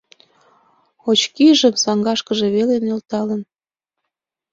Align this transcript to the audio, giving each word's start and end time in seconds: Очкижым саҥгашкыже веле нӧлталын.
Очкижым 1.09 1.75
саҥгашкыже 1.83 2.47
веле 2.55 2.75
нӧлталын. 2.85 3.41